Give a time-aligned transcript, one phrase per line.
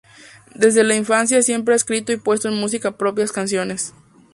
[0.55, 3.93] Desde la infancia siempre ha escrito y puesto en música propias canciones.